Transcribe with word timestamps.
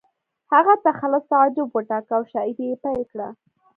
هغه 0.53 0.73
تخلص 0.87 1.23
تعجب 1.31 1.67
وټاکه 1.73 2.11
او 2.17 2.23
شاعري 2.31 2.63
یې 2.69 2.75
پیل 2.83 3.01
کړه 3.11 3.27